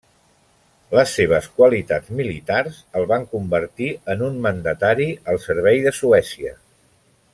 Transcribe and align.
Les 0.99 1.11
seves 1.17 1.49
qualitats 1.59 2.15
militars 2.21 2.79
el 3.01 3.05
van 3.11 3.27
convertir 3.35 3.91
en 4.15 4.25
un 4.29 4.41
mandatari 4.47 5.07
al 5.35 5.43
servei 5.45 5.85
de 5.85 5.95
Suècia. 5.99 6.57